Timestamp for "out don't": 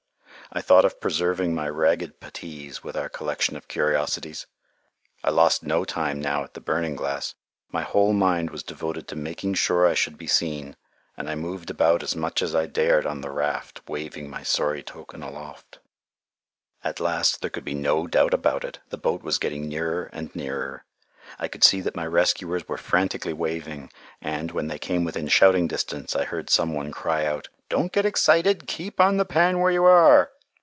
27.25-27.93